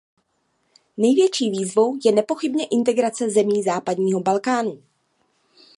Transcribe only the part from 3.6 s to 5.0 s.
západního Balkánu.